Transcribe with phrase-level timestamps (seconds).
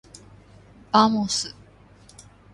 [0.91, 1.55] ばもす。